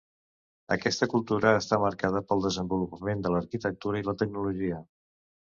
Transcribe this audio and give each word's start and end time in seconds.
Aquesta 0.75 1.07
cultura 1.11 1.51
està 1.57 1.79
marcada 1.83 2.23
pel 2.31 2.43
desenvolupament 2.47 3.21
de 3.27 3.35
l'arquitectura 3.35 4.03
i 4.03 4.07
la 4.11 4.19
tecnologia. 4.23 4.85